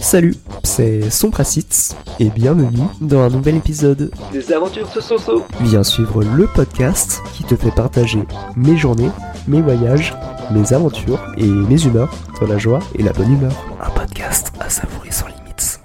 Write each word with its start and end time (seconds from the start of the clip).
Salut, 0.00 0.34
c'est 0.62 1.10
Sompracitz 1.10 1.96
et 2.18 2.30
bienvenue 2.30 2.86
dans 3.00 3.20
un 3.20 3.28
nouvel 3.28 3.56
épisode 3.56 4.10
Des 4.32 4.52
aventures 4.52 4.88
de 4.94 5.00
Soso. 5.00 5.44
Viens 5.60 5.82
suivre 5.82 6.22
le 6.22 6.46
podcast 6.46 7.20
qui 7.34 7.44
te 7.44 7.56
fait 7.56 7.70
partager 7.70 8.20
mes 8.56 8.76
journées, 8.76 9.10
mes 9.48 9.60
voyages, 9.60 10.14
mes 10.50 10.72
aventures 10.72 11.20
et 11.36 11.46
mes 11.46 11.84
humeurs 11.84 12.10
dans 12.40 12.46
la 12.46 12.58
joie 12.58 12.78
et 12.94 13.02
la 13.02 13.12
bonne 13.12 13.32
humeur. 13.32 13.52
Un 13.80 13.90
podcast 13.90 14.52
à 14.60 14.68
savourer 14.68 15.10
sans 15.10 15.26
limites. 15.26 15.80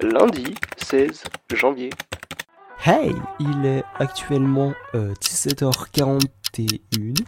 Lundi 0.00 0.54
16 0.76 1.24
janvier. 1.54 1.90
Hey, 2.84 3.14
il 3.38 3.64
est 3.64 3.84
actuellement 3.98 4.72
euh, 4.94 5.14
17h41 5.22 6.18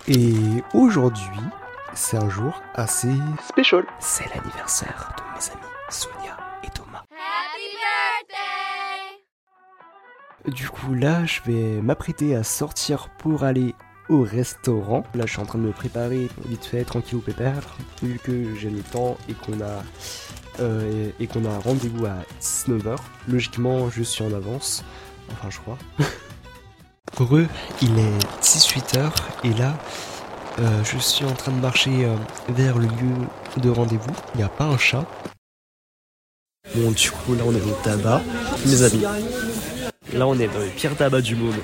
et 0.08 0.34
aujourd'hui 0.74 1.40
c'est 1.94 2.16
un 2.16 2.28
jour 2.28 2.62
assez 2.74 3.12
Special. 3.48 3.84
C'est 4.00 4.26
l'anniversaire 4.34 5.14
de 5.16 5.22
mes 5.22 5.50
amis 5.50 5.72
Sonia 5.88 6.36
et 6.62 6.68
Thomas. 6.70 7.02
Happy 7.10 7.68
birthday! 10.44 10.52
Du 10.52 10.68
coup 10.68 10.94
là, 10.94 11.24
je 11.24 11.40
vais 11.46 11.80
m'apprêter 11.80 12.34
à 12.34 12.42
sortir 12.42 13.08
pour 13.18 13.44
aller 13.44 13.74
au 14.08 14.22
restaurant. 14.22 15.04
Là, 15.14 15.24
je 15.26 15.32
suis 15.32 15.40
en 15.40 15.46
train 15.46 15.58
de 15.58 15.64
me 15.64 15.72
préparer 15.72 16.28
vite 16.46 16.64
fait, 16.64 16.84
tranquille 16.84 17.18
au 17.18 17.22
pépère, 17.22 17.76
vu 18.02 18.18
que 18.18 18.54
j'ai 18.54 18.70
le 18.70 18.82
temps 18.82 19.16
et 19.28 19.34
qu'on 19.34 19.60
a 19.60 19.82
euh, 20.60 21.10
et, 21.18 21.24
et 21.24 21.26
qu'on 21.26 21.44
a 21.44 21.58
rendez-vous 21.58 22.06
à 22.06 22.16
19h. 22.40 22.96
Logiquement, 23.28 23.88
je 23.90 24.02
suis 24.02 24.24
en 24.24 24.32
avance. 24.32 24.84
Enfin, 25.32 25.48
je 25.50 25.58
crois. 25.58 25.78
Heureux, 27.20 27.46
il 27.80 27.98
est 27.98 28.18
18h 28.42 29.12
et 29.44 29.54
là, 29.54 29.78
euh, 30.60 30.84
je 30.84 30.98
suis 30.98 31.24
en 31.24 31.32
train 31.32 31.50
de 31.52 31.60
marcher 31.60 32.04
euh, 32.04 32.14
vers 32.48 32.78
le 32.78 32.86
lieu 32.86 33.26
de 33.56 33.70
rendez-vous. 33.70 34.14
Il 34.34 34.38
n'y 34.38 34.44
a 34.44 34.48
pas 34.48 34.64
un 34.64 34.78
chat. 34.78 35.04
Bon, 36.74 36.90
du 36.92 37.10
coup, 37.10 37.34
là, 37.34 37.42
on 37.46 37.52
est 37.52 37.60
au 37.60 37.76
tabac. 37.82 38.22
Mes 38.66 38.82
amis. 38.82 39.02
Là, 40.12 40.26
on 40.28 40.38
est 40.38 40.46
dans 40.46 40.60
le 40.60 40.68
pire 40.76 40.96
tabac 40.96 41.22
du 41.22 41.34
monde. 41.34 41.54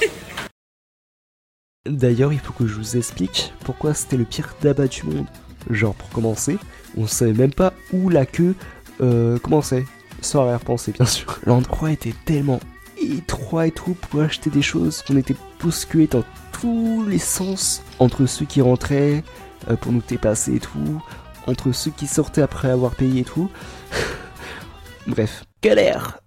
D'ailleurs, 1.86 2.32
il 2.32 2.38
faut 2.38 2.52
que 2.52 2.66
je 2.66 2.74
vous 2.74 2.96
explique 2.96 3.54
pourquoi 3.64 3.94
c'était 3.94 4.16
le 4.16 4.24
pire 4.24 4.54
tabac 4.56 4.88
du 4.88 5.04
monde. 5.04 5.26
Genre, 5.70 5.94
pour 5.94 6.10
commencer, 6.10 6.58
on 6.96 7.06
savait 7.06 7.32
même 7.32 7.54
pas 7.54 7.72
où 7.92 8.10
la 8.10 8.26
queue 8.26 8.54
euh, 9.00 9.38
commençait. 9.38 9.86
Sans 10.20 10.42
arrière-pensée, 10.42 10.92
bien 10.92 11.06
sûr. 11.06 11.38
L'endroit 11.46 11.92
était 11.92 12.14
tellement 12.24 12.60
étroit 12.98 13.66
et 13.66 13.70
tout 13.70 13.94
pour 13.94 14.20
acheter 14.20 14.50
des 14.50 14.62
choses 14.62 15.02
qu'on 15.02 15.16
était 15.16 15.36
bousculés 15.60 16.06
dans 16.06 16.24
tous 16.60 17.04
les 17.06 17.18
sens 17.18 17.82
entre 17.98 18.26
ceux 18.26 18.44
qui 18.46 18.60
rentraient 18.60 19.22
euh, 19.70 19.76
pour 19.76 19.92
nous 19.92 20.02
dépasser 20.06 20.54
et 20.56 20.60
tout, 20.60 21.02
entre 21.46 21.72
ceux 21.72 21.90
qui 21.90 22.06
sortaient 22.06 22.42
après 22.42 22.70
avoir 22.70 22.94
payé 22.94 23.20
et 23.20 23.24
tout. 23.24 23.50
Bref, 25.06 25.44
galère. 25.62 26.18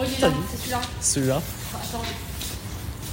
C'est 0.00 0.06
celui-là. 0.16 0.80
Celui-là, 1.00 1.36
Attends. 1.74 2.02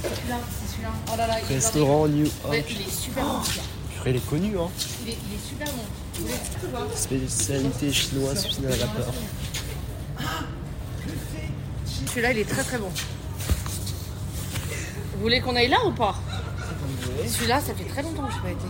C'est 0.02 0.08
celui-là, 0.14 0.36
c'est 0.50 0.72
celui-là. 0.72 0.90
Oh 1.12 1.16
là 1.16 1.26
là, 1.26 1.34
il- 1.40 1.54
restaurant 1.54 2.06
New 2.06 2.26
Ouais, 2.48 2.58
York. 2.58 2.66
il 2.70 2.80
est 2.86 2.90
super 2.90 3.24
bon. 3.24 3.42
celui-là. 3.42 3.62
Purée, 3.94 4.10
il 4.10 4.16
est 4.16 4.26
connu, 4.28 4.58
hein. 4.58 4.68
Il 5.02 5.08
est, 5.10 5.12
il 5.28 5.34
est 5.34 5.48
super 5.48 5.66
bon. 5.72 5.82
Vous 6.14 6.22
voulez 6.26 6.34
tout 6.60 6.68
voir 6.70 6.86
Spécialité 6.94 7.92
chinoise, 7.92 8.44
cuisine 8.44 8.66
à 8.66 8.70
la 8.70 8.76
vapeur. 8.76 9.12
Celui-là, 12.06 12.32
il 12.32 12.38
est 12.38 12.44
très 12.48 12.62
très 12.62 12.78
bon. 12.78 12.90
Vous 15.16 15.22
voulez 15.22 15.40
qu'on 15.40 15.56
aille 15.56 15.68
là 15.68 15.78
ou 15.86 15.92
pas? 15.92 16.14
Celui-là, 17.26 17.58
ça 17.58 17.74
fait 17.74 17.84
très 17.84 18.02
longtemps 18.02 18.26
que 18.26 18.32
je 18.32 18.36
n'ai 18.36 18.42
pas 18.42 18.50
été. 18.50 18.66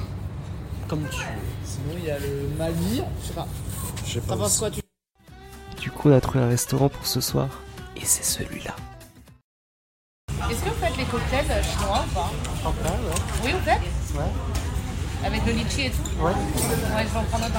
Comme 0.87 1.03
tu 1.11 1.19
veux. 1.19 1.25
Sinon, 1.65 1.97
il 1.99 2.05
y 2.05 2.11
a 2.11 2.19
le 2.21 2.49
Mali. 2.57 3.03
Je 3.21 3.27
sais 3.27 3.33
pas. 3.35 3.49
Je 4.07 4.21
sais 4.21 4.59
quoi 4.61 4.71
tu... 4.71 4.81
Du 5.81 5.91
coup, 5.91 6.09
on 6.09 6.13
a 6.17 6.21
trouvé 6.21 6.45
un 6.45 6.49
restaurant 6.49 6.89
pour 6.89 7.05
ce 7.05 7.21
soir. 7.21 7.49
Et 7.97 8.05
c'est 8.05 8.25
celui-là. 8.25 8.77
Est-ce 10.49 10.63
que 10.63 10.69
vous 10.69 10.77
faites 10.77 10.97
les 10.97 11.05
cocktails 11.05 11.65
chinois 11.65 12.05
ou 12.09 12.15
pas? 12.15 12.31
Oui, 13.45 13.51
vous 13.53 13.65
faites? 13.65 13.81
Ouais. 14.15 15.27
Avec 15.27 15.45
le 15.47 15.53
litchi 15.53 15.87
et 15.87 15.91
tout? 15.91 16.25
Ouais. 16.25 16.31
Ouais, 16.31 17.03
je 17.03 17.13
vais 17.13 17.19
en 17.19 17.25
prendre 17.25 17.47
un 17.47 17.51
peu. 17.51 17.59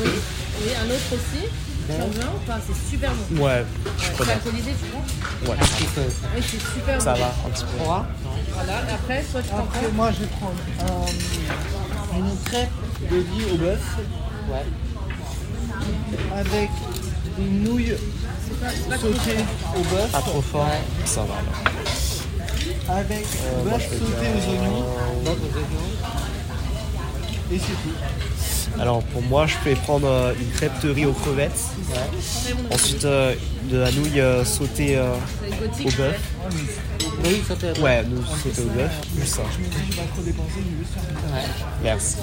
Oui. 0.00 0.10
Oui, 0.62 0.70
un 0.80 0.86
autre 0.86 1.12
aussi? 1.12 1.48
Tu 1.88 2.02
en 2.02 2.06
veux 2.08 2.22
un 2.22 2.26
ou 2.34 2.38
pas? 2.46 2.58
C'est 2.66 2.90
super 2.90 3.10
bon. 3.30 3.44
Ouais, 3.44 3.64
C'est 3.98 4.30
alcoolisé, 4.32 4.72
tu 4.78 4.86
vois 4.92 5.54
ouais. 5.54 5.60
Oui, 6.36 6.42
c'est 6.42 6.60
super 6.74 7.00
Ça 7.00 7.14
bon. 7.14 7.20
va, 7.20 7.26
un 7.46 7.50
petit 7.50 7.64
peu. 7.64 7.84
Voilà, 7.84 8.72
et 8.88 8.92
après, 8.94 9.22
toi, 9.22 9.40
tu 9.42 9.48
t'en 9.48 9.58
Après, 9.58 9.80
prends? 9.80 9.92
moi, 9.94 10.10
je 10.12 10.18
vais 10.20 10.26
prendre 10.26 10.60
euh, 10.82 12.18
une 12.18 12.36
crêpe 12.44 12.70
de 13.10 13.16
riz 13.16 13.52
au 13.52 13.56
bœuf. 13.56 13.80
Avec 16.34 16.70
des 17.38 17.44
nouilles 17.44 17.94
sautées 19.00 19.44
au 19.76 19.80
bœuf. 19.94 20.10
Pas 20.12 20.20
trop 20.20 20.42
fort. 20.42 20.66
Ça 21.04 21.20
va 21.22 21.34
là. 21.34 22.96
Avec 22.98 23.26
Euh, 23.26 23.64
moi, 23.64 23.78
bœuf 23.78 23.82
je 23.90 23.98
sauté 23.98 24.26
aux 24.36 24.50
oignons. 24.50 24.86
Et 27.50 27.58
c'est 27.58 27.66
tout. 27.66 27.96
Alors 28.80 29.02
pour 29.04 29.22
moi, 29.22 29.46
je 29.46 29.56
vais 29.64 29.74
prendre 29.74 30.06
euh, 30.06 30.34
une 30.38 30.50
crêpe 30.50 30.80
de 30.82 30.90
riz 30.90 31.06
aux 31.06 31.12
crevettes. 31.12 31.64
Ensuite, 32.72 33.04
euh, 33.04 33.34
de 33.70 33.78
la 33.78 33.90
nouille 33.92 34.20
euh, 34.20 34.44
sautée 34.44 34.96
euh, 34.96 35.14
au 35.80 35.90
bœuf. 35.96 36.34
Oui, 37.24 37.42
ça 37.46 37.56
fait. 37.56 37.78
Ouais, 37.80 38.02
nouille 38.04 38.24
sautée 38.42 38.62
au 38.62 38.70
bœuf. 38.70 39.00
Plus 39.16 39.26
ça. 39.26 39.42
Je 39.52 39.58
me 39.58 39.64
dis, 39.64 39.76
je 39.90 39.96
vais 39.96 40.02
pas 40.02 40.12
trop 40.12 40.22
dépenser, 40.22 40.50
je 40.56 40.76
vais 40.76 40.78
juste 40.78 40.92
faire 40.92 41.82
Merci. 41.82 42.18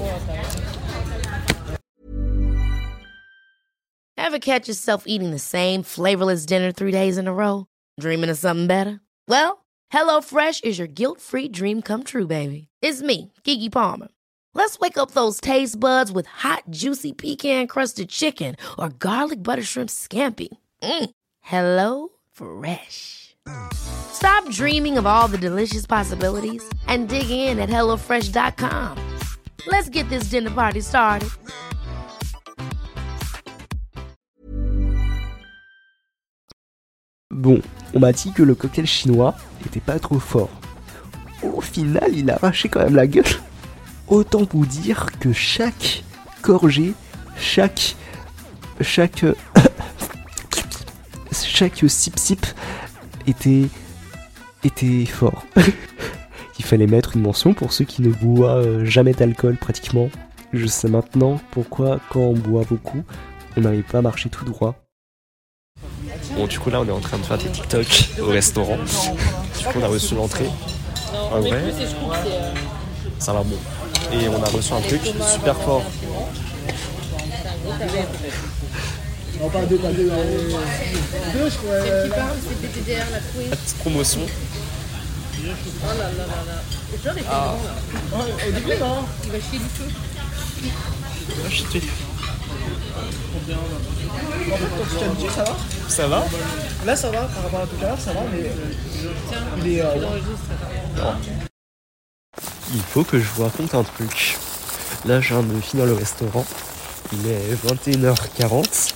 Ever 4.17 4.39
catch 4.39 4.67
yourself 4.67 5.03
eating 5.05 5.31
the 5.31 5.39
same 5.39 5.83
flavorless 5.83 6.45
dinner 6.45 6.71
three 6.71 6.91
days 6.91 7.17
in 7.17 7.27
a 7.27 7.33
row? 7.33 7.67
Dreaming 7.99 8.29
of 8.29 8.37
something 8.37 8.65
better? 8.67 8.99
Well, 9.27 9.65
HelloFresh 9.93 10.63
is 10.63 10.79
your 10.79 10.87
guilt 10.87 11.21
free 11.21 11.47
dream 11.47 11.81
come 11.81 12.03
true, 12.03 12.25
baby. 12.25 12.69
It's 12.81 13.01
me, 13.03 13.31
Kiki 13.43 13.69
Palmer. 13.69 14.07
Let's 14.57 14.79
wake 14.79 14.97
up 14.97 15.11
those 15.11 15.41
taste 15.41 15.77
buds 15.81 16.13
with 16.13 16.27
hot, 16.27 16.63
juicy 16.69 17.11
pecan 17.11 17.67
crusted 17.67 18.07
chicken 18.07 18.55
or 18.79 18.87
garlic 18.87 19.43
butter 19.43 19.61
shrimp 19.61 19.89
scampi. 19.89 20.47
Mm. 20.81 21.09
Hello 21.41 22.07
Fresh. 22.31 23.35
Stop 23.73 24.49
dreaming 24.49 24.97
of 24.97 25.05
all 25.05 25.27
the 25.27 25.37
delicious 25.37 25.85
possibilities 25.85 26.63
and 26.87 27.09
dig 27.09 27.29
in 27.29 27.59
at 27.59 27.67
HelloFresh.com. 27.67 28.97
Let's 29.67 29.89
get 29.89 30.07
this 30.07 30.29
dinner 30.29 30.51
party 30.51 30.79
started. 30.79 31.29
Bon, 37.29 37.61
on 37.93 37.99
m'a 37.99 38.13
dit 38.13 38.31
que 38.31 38.43
le 38.43 38.55
cocktail 38.55 38.87
chinois 38.87 39.35
était 39.65 39.81
pas 39.81 39.99
trop 39.99 40.19
fort. 40.19 40.49
Au 41.43 41.59
final, 41.59 42.15
il 42.15 42.31
a 42.31 42.35
arraché 42.35 42.69
quand 42.69 42.79
même 42.79 42.95
la 42.95 43.05
gueule. 43.05 43.25
Autant 44.07 44.47
vous 44.51 44.65
dire 44.65 45.07
que 45.19 45.33
chaque 45.33 46.03
gorgée, 46.43 46.93
chaque. 47.37 47.95
chaque. 48.81 49.25
chaque 51.31 51.83
sip-sip 51.87 52.45
était. 53.27 53.67
était 54.63 55.05
fort. 55.05 55.43
il 56.59 56.65
fallait 56.65 56.87
mettre 56.87 57.15
une 57.15 57.21
mention 57.21 57.53
pour 57.53 57.73
ceux 57.73 57.85
qui 57.85 58.01
ne 58.01 58.09
boivent 58.09 58.65
euh, 58.65 58.85
jamais 58.85 59.13
d'alcool 59.13 59.57
pratiquement. 59.57 60.09
Je 60.53 60.67
sais 60.67 60.87
maintenant 60.87 61.39
pourquoi, 61.51 61.99
quand 62.09 62.21
on 62.21 62.33
boit 62.33 62.63
beaucoup, 62.63 63.03
on 63.57 63.61
n'arrive 63.61 63.83
pas 63.83 63.97
à 63.97 64.01
marcher 64.01 64.29
tout 64.29 64.45
droit. 64.45 64.75
Bon, 66.35 66.47
du 66.47 66.59
coup, 66.59 66.69
là, 66.69 66.81
on 66.81 66.87
est 66.87 66.91
en 66.91 66.99
train 66.99 67.17
de 67.17 67.23
faire 67.23 67.37
des 67.37 67.49
TikTok 67.49 68.09
au 68.21 68.27
restaurant. 68.27 68.77
Du 68.77 69.65
coup, 69.65 69.79
on 69.79 69.83
a 69.83 69.87
reçu 69.87 70.15
l'entrée. 70.15 70.49
En 71.31 71.39
vrai, 71.41 71.73
ça 73.19 73.33
va 73.33 73.43
bon. 73.43 73.57
Et 74.13 74.29
on 74.29 74.41
a 74.41 74.45
reçu 74.49 74.73
un 74.73 74.81
truc 74.81 75.01
super 75.33 75.55
fort. 75.57 75.83
Non, 79.41 79.49
pas 79.49 79.65
deux, 79.65 79.77
pas 79.77 79.91
deux. 79.91 80.09
euh, 80.11 80.51
Deux, 81.33 81.49
je 81.49 81.57
crois. 81.57 81.81
Celle 81.81 82.03
qui 82.03 82.09
parle, 82.15 82.37
c'est 82.47 82.55
PTDR, 82.67 83.05
la 83.11 83.19
queen. 83.19 83.49
Petite 83.49 83.77
promotion. 83.79 84.21
Oh 84.23 85.87
là 85.87 85.93
là 85.95 86.09
là 86.17 86.25
là. 86.47 86.57
Il. 88.13 88.49
Au 88.49 88.51
début, 88.53 88.77
non. 88.79 88.97
Il 89.25 89.31
va 89.31 89.37
chier 89.39 89.59
du. 89.59 89.65
Ah, 91.29 91.49
je 91.49 91.55
sais. 91.57 91.81
En 94.51 94.57
fait, 94.57 94.69
quand 94.77 95.15
tu 95.19 95.29
ça 95.35 95.43
va? 95.43 95.55
Ça 95.89 96.07
va? 96.07 96.25
Là, 96.85 96.95
ça 96.95 97.09
va, 97.11 97.21
par 97.23 97.43
rapport 97.43 97.59
à 97.61 97.67
tout 97.67 97.75
à 97.81 97.87
l'heure, 97.89 97.99
ça 97.99 98.13
va, 98.13 98.21
mais 98.31 98.49
il 99.65 99.67
est. 99.77 99.81
euh, 99.81 99.95
Il 102.73 102.81
faut 102.81 103.03
que 103.03 103.19
je 103.19 103.25
vous 103.35 103.43
raconte 103.43 103.75
un 103.75 103.83
truc. 103.83 104.37
Là, 105.05 105.21
je 105.21 105.33
viens 105.33 105.43
de 105.43 105.59
finir 105.61 105.85
le 105.85 105.93
restaurant. 105.93 106.45
Il 107.13 107.27
est 107.27 107.55
21h40 107.67 108.93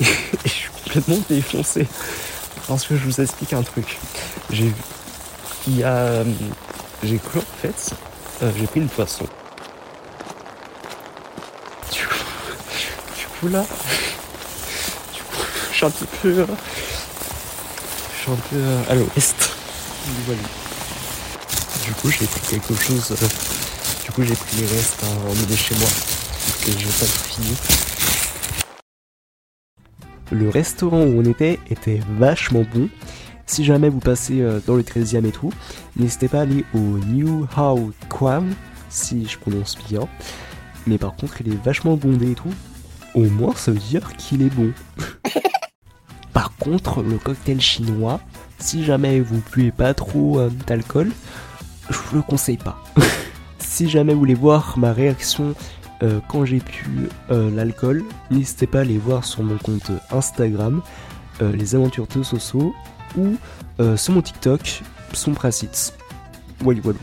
et 0.00 0.04
je 0.44 0.48
suis 0.48 0.70
complètement 0.84 1.18
défoncé. 1.28 1.86
Parce 2.66 2.84
que 2.86 2.96
je 2.96 3.04
vous 3.04 3.20
explique 3.20 3.52
un 3.52 3.62
truc. 3.62 3.98
J'ai 4.50 4.72
il 5.68 5.78
y 5.78 5.82
a 5.82 5.94
euh, 5.94 6.24
j'ai 7.02 7.18
cru 7.18 7.40
en 7.40 7.60
fait 7.60 7.92
euh, 8.42 8.50
j'ai 8.56 8.66
pris 8.66 8.80
une 8.80 8.88
poisson. 8.88 9.26
Du 11.92 12.06
coup, 12.06 12.14
du 13.18 13.26
coup 13.26 13.48
là 13.48 13.64
du 15.12 15.22
coup, 15.22 15.42
je 15.72 15.76
suis 15.76 15.86
un 15.86 15.90
petit 15.90 16.06
peu 16.22 16.28
euh, 16.28 16.46
je 18.16 18.22
suis 18.22 18.30
un 18.30 18.36
peu 18.36 18.90
à 18.90 18.94
l'ouest. 18.94 19.56
Du 21.86 21.92
coup, 21.94 22.10
j'ai 22.10 22.26
pris 22.26 22.40
quelque 22.40 22.74
chose. 22.74 23.12
euh, 23.12 23.26
du 24.04 24.10
coup, 24.10 24.22
j'ai 24.24 24.34
pris 24.34 24.56
les 24.56 24.66
restes 24.66 25.04
à 25.04 25.30
emmener 25.30 25.56
chez 25.56 25.76
moi. 25.76 25.88
Que 26.64 26.72
j'ai 26.72 26.86
pas 26.86 27.06
tout 27.06 27.24
fini. 27.28 27.56
Le 30.32 30.48
restaurant 30.48 31.02
où 31.02 31.20
on 31.20 31.24
était 31.24 31.60
était 31.70 32.00
vachement 32.18 32.64
bon. 32.74 32.88
Si 33.46 33.64
jamais 33.64 33.88
vous 33.88 34.00
passez 34.00 34.40
euh, 34.40 34.58
dans 34.66 34.74
le 34.74 34.82
13e 34.82 35.24
et 35.26 35.30
tout, 35.30 35.52
n'hésitez 35.96 36.26
pas 36.26 36.38
à 36.38 36.42
aller 36.42 36.64
au 36.74 36.78
New 36.78 37.46
How 37.56 37.92
Kwam, 38.08 38.52
si 38.88 39.28
je 39.28 39.38
prononce 39.38 39.78
bien. 39.88 40.08
Mais 40.88 40.98
par 40.98 41.14
contre, 41.14 41.40
il 41.40 41.52
est 41.52 41.64
vachement 41.64 41.96
bondé 41.96 42.32
et 42.32 42.34
tout. 42.34 42.52
Au 43.14 43.22
moins, 43.22 43.54
ça 43.54 43.70
veut 43.70 43.78
dire 43.78 44.16
qu'il 44.16 44.42
est 44.42 44.52
bon. 44.52 44.72
par 46.32 46.56
contre, 46.56 47.02
le 47.04 47.18
cocktail 47.18 47.60
chinois, 47.60 48.20
si 48.58 48.84
jamais 48.84 49.20
vous 49.20 49.40
buvez 49.52 49.70
pas 49.70 49.94
trop 49.94 50.40
euh, 50.40 50.50
d'alcool, 50.66 51.12
je 51.90 51.96
vous 51.96 52.16
le 52.16 52.22
conseille 52.22 52.56
pas. 52.56 52.82
si 53.58 53.88
jamais 53.88 54.12
vous 54.12 54.20
voulez 54.20 54.34
voir 54.34 54.78
ma 54.78 54.92
réaction 54.92 55.54
euh, 56.02 56.20
quand 56.28 56.44
j'ai 56.44 56.60
pu 56.60 57.08
euh, 57.30 57.50
l'alcool, 57.50 58.04
n'hésitez 58.30 58.66
pas 58.66 58.78
à 58.78 58.80
aller 58.82 58.98
voir 58.98 59.24
sur 59.24 59.42
mon 59.42 59.56
compte 59.56 59.90
Instagram, 60.10 60.82
euh, 61.40 61.52
les 61.52 61.74
aventures 61.74 62.06
de 62.06 62.22
Soso, 62.22 62.74
ou 63.16 63.36
sur 63.96 64.14
mon 64.14 64.22
TikTok, 64.22 64.82
son 65.12 65.32
Pracits. 65.32 65.92
Voilà, 66.60 66.80
voilà. 66.82 66.98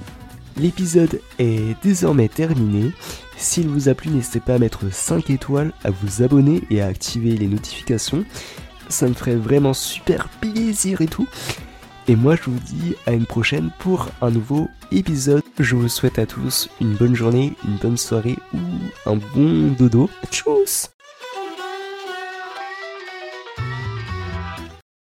L'épisode 0.57 1.19
est 1.39 1.75
désormais 1.83 2.27
terminé. 2.27 2.91
S'il 3.37 3.67
vous 3.67 3.89
a 3.89 3.93
plu, 3.93 4.09
n'hésitez 4.09 4.39
pas 4.39 4.55
à 4.55 4.59
mettre 4.59 4.91
5 4.91 5.29
étoiles, 5.29 5.73
à 5.83 5.89
vous 5.89 6.21
abonner 6.23 6.63
et 6.69 6.81
à 6.81 6.87
activer 6.87 7.35
les 7.35 7.47
notifications. 7.47 8.25
Ça 8.89 9.07
me 9.07 9.13
ferait 9.13 9.35
vraiment 9.35 9.73
super 9.73 10.29
plaisir 10.29 11.01
et 11.01 11.07
tout. 11.07 11.27
Et 12.07 12.15
moi, 12.15 12.35
je 12.35 12.49
vous 12.49 12.59
dis 12.59 12.95
à 13.05 13.13
une 13.13 13.25
prochaine 13.25 13.69
pour 13.79 14.09
un 14.21 14.29
nouveau 14.29 14.67
épisode. 14.91 15.41
Je 15.59 15.75
vous 15.75 15.87
souhaite 15.87 16.19
à 16.19 16.25
tous 16.25 16.69
une 16.81 16.95
bonne 16.95 17.15
journée, 17.15 17.53
une 17.65 17.77
bonne 17.77 17.97
soirée 17.97 18.37
ou 18.53 18.59
un 19.09 19.15
bon 19.15 19.73
dodo. 19.77 20.09
Tchuss 20.29 20.92